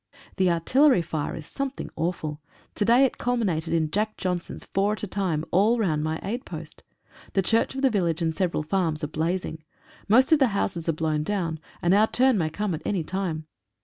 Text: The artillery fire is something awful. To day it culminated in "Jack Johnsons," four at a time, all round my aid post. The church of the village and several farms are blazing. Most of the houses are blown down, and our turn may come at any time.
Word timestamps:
The 0.37 0.49
artillery 0.49 1.03
fire 1.03 1.35
is 1.35 1.45
something 1.45 1.91
awful. 1.95 2.41
To 2.73 2.83
day 2.83 3.05
it 3.05 3.19
culminated 3.19 3.71
in 3.71 3.91
"Jack 3.91 4.17
Johnsons," 4.17 4.63
four 4.65 4.93
at 4.93 5.03
a 5.03 5.07
time, 5.07 5.45
all 5.51 5.77
round 5.77 6.03
my 6.03 6.19
aid 6.23 6.43
post. 6.43 6.81
The 7.33 7.43
church 7.43 7.75
of 7.75 7.83
the 7.83 7.91
village 7.91 8.19
and 8.19 8.33
several 8.35 8.63
farms 8.63 9.03
are 9.03 9.13
blazing. 9.13 9.63
Most 10.07 10.31
of 10.31 10.39
the 10.39 10.47
houses 10.57 10.89
are 10.89 10.93
blown 10.93 11.21
down, 11.21 11.59
and 11.83 11.93
our 11.93 12.07
turn 12.07 12.35
may 12.39 12.49
come 12.49 12.73
at 12.73 12.81
any 12.83 13.03
time. 13.03 13.45